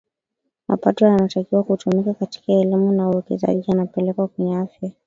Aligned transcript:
mapato 0.67 1.03
yanatakiwa 1.05 1.63
kutumika 1.63 2.13
katika 2.13 2.53
elimu 2.53 2.91
na 2.91 3.09
uwekezaji 3.09 3.71
yanapelekwa 3.71 4.27
kwenye 4.27 4.57
afya 4.57 4.91